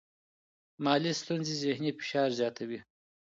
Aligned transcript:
مالي 0.83 1.11
ستونزې 1.21 1.53
ذهنی 1.63 1.91
فشار 1.99 2.29
زیاتوي. 2.39 2.79